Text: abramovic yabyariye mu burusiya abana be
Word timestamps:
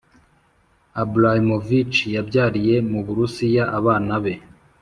abramovic 1.01 1.91
yabyariye 2.15 2.75
mu 2.91 2.99
burusiya 3.05 3.63
abana 3.79 4.15
be 4.23 4.33